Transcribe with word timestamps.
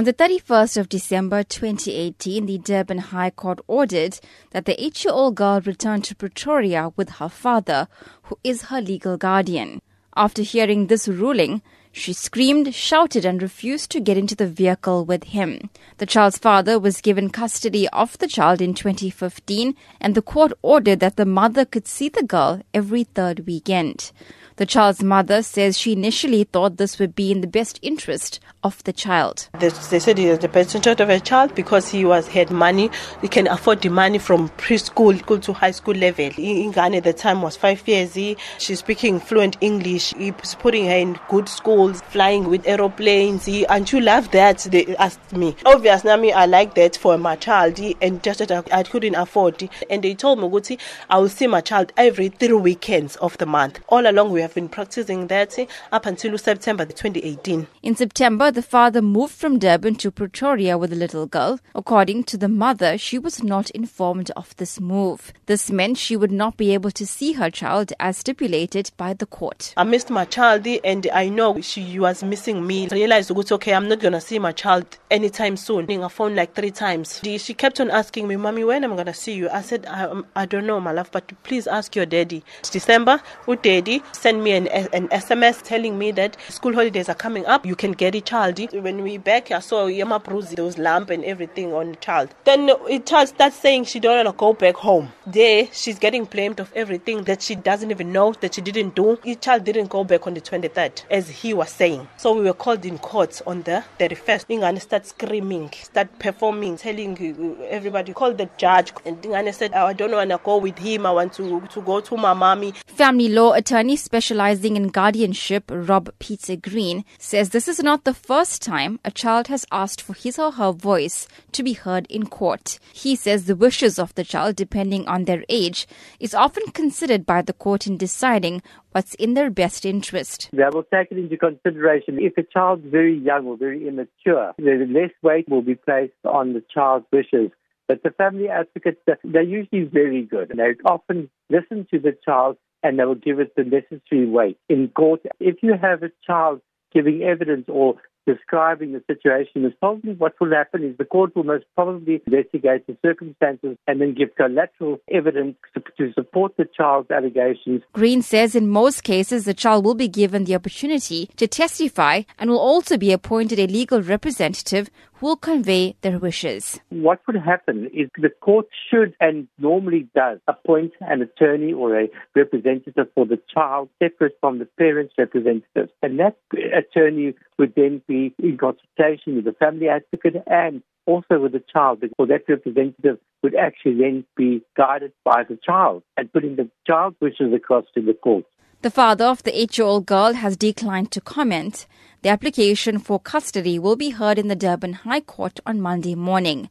On 0.00 0.04
the 0.04 0.14
31st 0.14 0.78
of 0.78 0.88
December 0.88 1.42
2018, 1.42 2.46
the 2.46 2.56
Durban 2.56 2.96
High 3.12 3.28
Court 3.28 3.58
ordered 3.66 4.18
that 4.50 4.64
the 4.64 4.82
eight 4.82 5.04
year 5.04 5.12
old 5.12 5.34
girl 5.34 5.60
return 5.60 6.00
to 6.00 6.14
Pretoria 6.14 6.90
with 6.96 7.10
her 7.20 7.28
father, 7.28 7.86
who 8.22 8.38
is 8.42 8.62
her 8.70 8.80
legal 8.80 9.18
guardian. 9.18 9.82
After 10.16 10.40
hearing 10.40 10.86
this 10.86 11.06
ruling, 11.06 11.60
she 11.92 12.14
screamed, 12.14 12.74
shouted, 12.74 13.26
and 13.26 13.42
refused 13.42 13.90
to 13.90 14.00
get 14.00 14.16
into 14.16 14.34
the 14.34 14.46
vehicle 14.46 15.04
with 15.04 15.24
him. 15.24 15.68
The 15.98 16.06
child's 16.06 16.38
father 16.38 16.78
was 16.78 17.02
given 17.02 17.28
custody 17.28 17.86
of 17.90 18.16
the 18.16 18.26
child 18.26 18.62
in 18.62 18.72
2015, 18.72 19.74
and 20.00 20.14
the 20.14 20.22
court 20.22 20.52
ordered 20.62 21.00
that 21.00 21.16
the 21.16 21.26
mother 21.26 21.66
could 21.66 21.86
see 21.86 22.08
the 22.08 22.22
girl 22.22 22.62
every 22.72 23.04
third 23.04 23.46
weekend. 23.46 24.12
The 24.60 24.66
child's 24.66 25.02
mother 25.02 25.42
says 25.42 25.78
she 25.78 25.94
initially 25.94 26.44
thought 26.44 26.76
this 26.76 26.98
would 26.98 27.16
be 27.16 27.32
in 27.32 27.40
the 27.40 27.46
best 27.46 27.78
interest 27.80 28.40
of 28.62 28.84
the 28.84 28.92
child. 28.92 29.48
They, 29.58 29.70
they 29.70 29.98
said 29.98 30.18
he 30.18 30.26
was 30.26 30.40
the 30.40 30.48
best 30.48 30.74
interest 30.74 31.00
of 31.00 31.08
a 31.08 31.18
child 31.18 31.54
because 31.54 31.88
he 31.88 32.04
was 32.04 32.28
had 32.28 32.50
money. 32.50 32.90
He 33.22 33.28
can 33.28 33.46
afford 33.46 33.80
the 33.80 33.88
money 33.88 34.18
from 34.18 34.50
preschool 34.58 35.40
to 35.40 35.52
high 35.54 35.70
school 35.70 35.94
level. 35.94 36.28
Ingane 36.28 36.98
at 36.98 37.04
the 37.04 37.14
time 37.14 37.40
was 37.40 37.56
five 37.56 37.88
years. 37.88 38.12
He, 38.12 38.36
she's 38.58 38.80
speaking 38.80 39.18
fluent 39.18 39.56
English. 39.62 40.12
He's 40.12 40.54
putting 40.56 40.84
her 40.88 40.96
in 40.96 41.18
good 41.30 41.48
schools, 41.48 42.02
flying 42.10 42.50
with 42.50 42.68
aeroplanes. 42.68 43.48
And 43.48 43.90
you 43.90 44.02
love 44.02 44.30
that? 44.32 44.58
They 44.58 44.94
asked 44.96 45.34
me. 45.34 45.56
Obviously, 45.64 46.34
I 46.34 46.44
like 46.44 46.74
that 46.74 46.98
for 46.98 47.16
my 47.16 47.36
child. 47.36 47.80
And 48.02 48.22
just 48.22 48.40
that 48.40 48.70
I, 48.70 48.82
couldn't 48.82 49.14
afford. 49.14 49.70
And 49.88 50.02
they 50.02 50.12
told 50.12 50.38
me, 50.38 50.76
I 51.08 51.18
will 51.18 51.30
see 51.30 51.46
my 51.46 51.62
child 51.62 51.94
every 51.96 52.28
three 52.28 52.52
weekends 52.52 53.16
of 53.16 53.38
the 53.38 53.46
month. 53.46 53.80
All 53.88 54.06
along, 54.06 54.32
we 54.32 54.42
have 54.42 54.49
been 54.54 54.68
practicing 54.68 55.26
that 55.28 55.58
up 55.92 56.06
until 56.06 56.36
September 56.38 56.84
2018. 56.84 57.66
In 57.82 57.96
September, 57.96 58.50
the 58.50 58.62
father 58.62 59.02
moved 59.02 59.34
from 59.34 59.58
Durban 59.58 59.96
to 59.96 60.10
Pretoria 60.10 60.76
with 60.76 60.90
the 60.90 60.96
little 60.96 61.26
girl. 61.26 61.60
According 61.74 62.24
to 62.24 62.36
the 62.36 62.48
mother, 62.48 62.98
she 62.98 63.18
was 63.18 63.42
not 63.42 63.70
informed 63.70 64.30
of 64.36 64.54
this 64.56 64.80
move. 64.80 65.32
This 65.46 65.70
meant 65.70 65.98
she 65.98 66.16
would 66.16 66.32
not 66.32 66.56
be 66.56 66.74
able 66.74 66.90
to 66.92 67.06
see 67.06 67.32
her 67.32 67.50
child 67.50 67.92
as 67.98 68.18
stipulated 68.18 68.90
by 68.96 69.14
the 69.14 69.26
court. 69.26 69.74
I 69.76 69.84
missed 69.84 70.10
my 70.10 70.24
child 70.24 70.66
and 70.66 71.08
I 71.12 71.28
know 71.28 71.60
she 71.60 71.98
was 71.98 72.22
missing 72.22 72.66
me. 72.66 72.88
I 72.90 72.94
realized, 72.94 73.30
okay, 73.30 73.74
I'm 73.74 73.88
not 73.88 74.00
going 74.00 74.12
to 74.12 74.20
see 74.20 74.38
my 74.38 74.52
child 74.52 74.98
anytime 75.10 75.56
soon. 75.56 75.90
I 75.90 76.08
phoned 76.08 76.36
like 76.36 76.54
three 76.54 76.70
times. 76.70 77.20
She 77.24 77.54
kept 77.54 77.80
on 77.80 77.90
asking 77.90 78.28
me, 78.28 78.36
Mommy, 78.36 78.64
when 78.64 78.84
am 78.84 78.92
I 78.92 78.96
going 78.96 79.06
to 79.06 79.14
see 79.14 79.34
you? 79.34 79.48
I 79.50 79.62
said, 79.62 79.86
I, 79.86 80.04
um, 80.04 80.26
I 80.36 80.46
don't 80.46 80.66
know, 80.66 80.80
my 80.80 80.92
love, 80.92 81.10
but 81.12 81.30
please 81.42 81.66
ask 81.66 81.96
your 81.96 82.06
daddy. 82.06 82.44
It's 82.60 82.70
December, 82.70 83.20
with 83.46 83.62
daddy, 83.62 84.02
send 84.12 84.39
me 84.42 84.52
an, 84.52 84.66
an 84.68 85.08
SMS 85.08 85.62
telling 85.62 85.98
me 85.98 86.10
that 86.12 86.36
school 86.48 86.74
holidays 86.74 87.08
are 87.08 87.14
coming 87.14 87.46
up. 87.46 87.64
You 87.66 87.76
can 87.76 87.92
get 87.92 88.14
a 88.14 88.20
child. 88.20 88.58
When 88.72 89.02
we 89.02 89.18
back, 89.18 89.50
I 89.50 89.60
saw 89.60 89.86
Yama 89.86 90.20
Bruzi, 90.20 90.56
those 90.56 90.78
lamp 90.78 91.10
and 91.10 91.24
everything 91.24 91.72
on 91.72 91.90
the 91.90 91.96
child. 91.96 92.34
Then 92.44 92.66
the 92.66 93.02
child 93.04 93.28
starts 93.28 93.56
saying 93.56 93.84
she 93.84 94.00
don't 94.00 94.24
want 94.24 94.34
to 94.34 94.38
go 94.38 94.52
back 94.52 94.76
home. 94.76 95.12
There, 95.26 95.68
she's 95.72 95.98
getting 95.98 96.24
blamed 96.24 96.60
of 96.60 96.72
everything 96.74 97.24
that 97.24 97.42
she 97.42 97.54
doesn't 97.54 97.90
even 97.90 98.12
know 98.12 98.32
that 98.40 98.54
she 98.54 98.60
didn't 98.60 98.94
do. 98.94 99.18
The 99.22 99.34
child 99.36 99.64
didn't 99.64 99.88
go 99.88 100.04
back 100.04 100.26
on 100.26 100.34
the 100.34 100.40
23rd, 100.40 101.04
as 101.10 101.28
he 101.28 101.54
was 101.54 101.70
saying. 101.70 102.08
So 102.16 102.34
we 102.34 102.42
were 102.42 102.54
called 102.54 102.84
in 102.84 102.98
court 102.98 103.40
on 103.46 103.62
the 103.62 103.84
31st. 103.98 104.46
Ingane 104.58 104.80
started 104.80 105.06
screaming, 105.06 105.70
start 105.72 106.18
performing, 106.18 106.76
telling 106.76 107.58
everybody, 107.68 108.12
call 108.12 108.32
the 108.34 108.48
judge. 108.56 108.92
And 109.04 109.20
Ingane 109.22 109.54
said, 109.54 109.72
oh, 109.74 109.86
I 109.86 109.92
don't 109.92 110.12
want 110.12 110.30
to 110.30 110.40
go 110.42 110.58
with 110.58 110.78
him. 110.78 111.06
I 111.06 111.12
want 111.12 111.32
to, 111.34 111.60
to 111.60 111.80
go 111.82 112.00
to 112.00 112.16
my 112.16 112.34
mommy. 112.34 112.74
Family 112.86 113.28
law 113.28 113.52
attorney 113.52 113.96
specializing 114.30 114.76
in 114.76 114.86
guardianship, 114.86 115.64
Rob 115.68 116.08
Peter 116.20 116.54
Green, 116.54 117.04
says 117.18 117.48
this 117.48 117.66
is 117.66 117.82
not 117.82 118.04
the 118.04 118.14
first 118.14 118.62
time 118.62 119.00
a 119.04 119.10
child 119.10 119.48
has 119.48 119.66
asked 119.72 120.00
for 120.00 120.12
his 120.12 120.38
or 120.38 120.52
her 120.52 120.70
voice 120.70 121.26
to 121.50 121.64
be 121.64 121.72
heard 121.72 122.06
in 122.08 122.24
court. 122.28 122.78
He 122.92 123.16
says 123.16 123.46
the 123.46 123.56
wishes 123.56 123.98
of 123.98 124.14
the 124.14 124.22
child, 124.22 124.54
depending 124.54 125.04
on 125.08 125.24
their 125.24 125.42
age, 125.48 125.88
is 126.20 126.32
often 126.32 126.70
considered 126.70 127.26
by 127.26 127.42
the 127.42 127.52
court 127.52 127.88
in 127.88 127.96
deciding 127.96 128.62
what's 128.92 129.14
in 129.16 129.34
their 129.34 129.50
best 129.50 129.84
interest. 129.84 130.48
They 130.52 130.62
will 130.72 130.84
take 130.84 131.10
it 131.10 131.18
into 131.18 131.36
consideration. 131.36 132.20
If 132.20 132.38
a 132.38 132.44
child's 132.44 132.86
very 132.86 133.18
young 133.18 133.48
or 133.48 133.56
very 133.56 133.88
immature, 133.88 134.54
less 134.60 135.10
weight 135.24 135.48
will 135.48 135.62
be 135.62 135.74
placed 135.74 136.12
on 136.24 136.52
the 136.52 136.62
child's 136.72 137.06
wishes. 137.12 137.50
But 137.88 138.04
the 138.04 138.10
family 138.10 138.48
advocates, 138.48 139.00
they're 139.24 139.42
usually 139.42 139.82
very 139.82 140.22
good. 140.22 140.50
And 140.50 140.60
they 140.60 140.74
often 140.84 141.28
listen 141.48 141.88
to 141.90 141.98
the 141.98 142.16
child 142.24 142.58
and 142.82 142.98
they 142.98 143.04
will 143.04 143.14
give 143.14 143.40
it 143.40 143.54
the 143.56 143.64
necessary 143.64 144.26
weight. 144.26 144.58
In 144.68 144.88
court, 144.88 145.20
if 145.38 145.56
you 145.62 145.74
have 145.80 146.02
a 146.02 146.10
child 146.26 146.60
giving 146.92 147.22
evidence 147.22 147.66
or 147.68 147.96
describing 148.30 148.92
the 148.92 149.02
situation 149.06 149.64
is 149.64 149.72
probably 149.80 150.12
what 150.14 150.34
will 150.40 150.50
happen 150.50 150.84
is 150.84 150.96
the 150.98 151.04
court 151.04 151.34
will 151.34 151.44
most 151.44 151.64
probably 151.74 152.20
investigate 152.26 152.86
the 152.86 152.96
circumstances 153.02 153.76
and 153.86 154.00
then 154.00 154.14
give 154.14 154.34
collateral 154.36 154.98
evidence 155.10 155.56
to, 155.74 155.82
to, 155.98 156.12
support 156.12 156.56
the 156.56 156.66
child's 156.76 157.10
allegations. 157.10 157.82
Green 157.92 158.22
says 158.22 158.54
in 158.54 158.68
most 158.68 159.02
cases 159.02 159.44
the 159.44 159.54
child 159.54 159.84
will 159.84 159.94
be 159.94 160.08
given 160.08 160.44
the 160.44 160.54
opportunity 160.54 161.28
to 161.36 161.46
testify 161.46 162.22
and 162.38 162.50
will 162.50 162.58
also 162.58 162.96
be 162.96 163.12
appointed 163.12 163.58
a 163.58 163.66
legal 163.66 164.02
representative 164.02 164.90
who 165.20 165.26
will 165.26 165.36
convey 165.36 165.94
their 166.00 166.18
wishes. 166.18 166.80
What 166.88 167.20
would 167.26 167.36
happen 167.36 167.90
is 167.92 168.08
the 168.16 168.30
court 168.40 168.66
should 168.88 169.14
and 169.20 169.46
normally 169.58 170.08
does 170.14 170.38
appoint 170.48 170.92
an 171.00 171.20
attorney 171.20 171.72
or 171.72 172.00
a 172.00 172.08
representative 172.34 173.06
for 173.14 173.26
the 173.26 173.38
child 173.52 173.90
separate 174.02 174.36
from 174.40 174.58
the 174.58 174.64
parent's 174.64 175.14
representative. 175.18 175.90
And 176.02 176.18
that 176.20 176.36
attorney 176.74 177.34
would 177.58 177.74
then 177.76 178.00
in 178.38 178.58
consultation 178.58 179.36
with 179.36 179.44
the 179.44 179.52
family 179.52 179.88
advocate 179.88 180.42
and 180.46 180.82
also 181.06 181.40
with 181.40 181.52
the 181.52 181.64
child, 181.72 182.00
because 182.00 182.28
that 182.28 182.48
representative 182.48 183.18
would 183.42 183.54
actually 183.54 183.96
then 183.98 184.24
be 184.36 184.62
guided 184.76 185.12
by 185.24 185.42
the 185.48 185.58
child 185.64 186.02
and 186.16 186.32
putting 186.32 186.56
the 186.56 186.68
child's 186.86 187.16
wishes 187.20 187.52
across 187.54 187.84
to 187.94 188.02
the 188.02 188.14
court. 188.14 188.44
The 188.82 188.90
father 188.90 189.26
of 189.26 189.42
the 189.42 189.58
eight 189.58 189.76
year 189.76 189.86
old 189.86 190.06
girl 190.06 190.32
has 190.32 190.56
declined 190.56 191.10
to 191.12 191.20
comment. 191.20 191.86
The 192.22 192.30
application 192.30 192.98
for 192.98 193.20
custody 193.20 193.78
will 193.78 193.96
be 193.96 194.10
heard 194.10 194.38
in 194.38 194.48
the 194.48 194.56
Durban 194.56 194.94
High 195.04 195.20
Court 195.20 195.60
on 195.66 195.80
Monday 195.82 196.14
morning. 196.14 196.70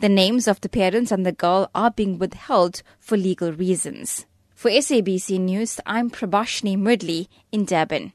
The 0.00 0.08
names 0.08 0.46
of 0.46 0.60
the 0.60 0.68
parents 0.68 1.10
and 1.10 1.26
the 1.26 1.32
girl 1.32 1.68
are 1.74 1.90
being 1.90 2.18
withheld 2.18 2.82
for 3.00 3.16
legal 3.16 3.52
reasons. 3.52 4.26
For 4.54 4.70
SABC 4.70 5.40
News, 5.40 5.80
I'm 5.86 6.10
Prabashni 6.10 6.76
Mridley 6.76 7.28
in 7.50 7.64
Durban. 7.64 8.12